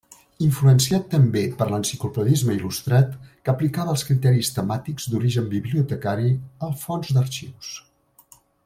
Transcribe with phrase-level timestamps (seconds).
[0.43, 6.35] Influenciat també per l'enciclopedisme il·lustrat que aplicava els criteris temàtics d'origen bibliotecari
[6.69, 7.75] als fons d'arxius.